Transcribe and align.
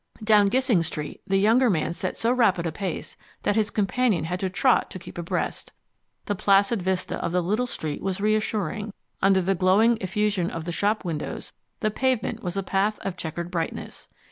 Down 0.23 0.47
Gissing 0.49 0.81
Street 0.81 1.21
the 1.27 1.37
younger 1.37 1.69
man 1.69 1.93
set 1.93 2.17
so 2.17 2.31
rapid 2.31 2.65
a 2.65 2.71
pace 2.71 3.15
that 3.43 3.55
his 3.55 3.69
companion 3.69 4.23
had 4.23 4.39
to 4.39 4.49
trot 4.49 4.89
to 4.89 4.97
keep 4.97 5.15
abreast. 5.19 5.73
The 6.25 6.33
placid 6.33 6.81
vista 6.81 7.17
of 7.23 7.31
the 7.31 7.43
little 7.43 7.67
street 7.67 8.01
was 8.01 8.19
reassuring. 8.19 8.93
Under 9.21 9.43
the 9.43 9.53
glowing 9.53 9.99
effusion 10.01 10.49
of 10.49 10.65
the 10.65 10.71
shop 10.71 11.05
windows 11.05 11.53
the 11.81 11.91
pavement 11.91 12.41
was 12.41 12.57
a 12.57 12.63
path 12.63 12.97
of 13.03 13.15
checkered 13.15 13.51
brightness. 13.51 14.07